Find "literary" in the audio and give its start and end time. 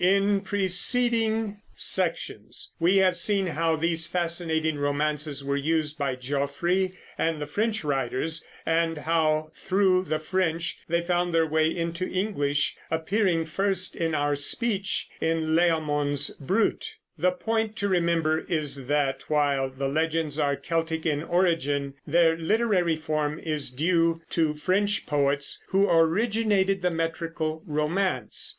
22.35-22.95